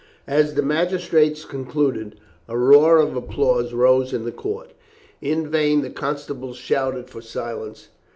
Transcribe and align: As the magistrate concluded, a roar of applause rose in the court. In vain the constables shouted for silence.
As 0.25 0.55
the 0.55 0.63
magistrate 0.63 1.45
concluded, 1.47 2.15
a 2.47 2.57
roar 2.57 2.97
of 2.97 3.15
applause 3.15 3.71
rose 3.71 4.13
in 4.13 4.25
the 4.25 4.31
court. 4.31 4.71
In 5.21 5.47
vain 5.47 5.81
the 5.83 5.91
constables 5.91 6.57
shouted 6.57 7.07
for 7.07 7.21
silence. 7.21 7.89